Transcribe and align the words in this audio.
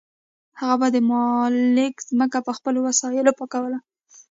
هغه 0.59 0.73
به 0.81 0.87
د 0.95 0.97
مالک 1.11 1.95
ځمکه 2.09 2.39
په 2.47 2.51
خپلو 2.57 2.79
وسایلو 2.87 3.37
پاکوله. 3.39 3.79